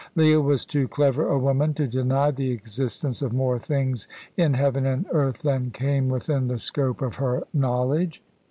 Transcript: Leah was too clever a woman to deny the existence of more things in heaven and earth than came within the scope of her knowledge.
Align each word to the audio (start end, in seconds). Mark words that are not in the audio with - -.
Leah 0.15 0.41
was 0.41 0.65
too 0.65 0.87
clever 0.87 1.27
a 1.29 1.37
woman 1.37 1.75
to 1.75 1.85
deny 1.85 2.31
the 2.31 2.49
existence 2.49 3.21
of 3.21 3.31
more 3.33 3.59
things 3.59 4.07
in 4.35 4.55
heaven 4.55 4.83
and 4.83 5.05
earth 5.11 5.43
than 5.43 5.69
came 5.69 6.09
within 6.09 6.47
the 6.47 6.57
scope 6.57 7.03
of 7.03 7.17
her 7.17 7.43
knowledge. 7.53 8.23